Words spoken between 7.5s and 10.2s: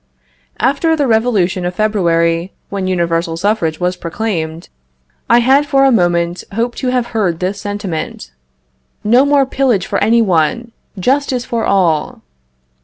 sentiment: "No more pillage for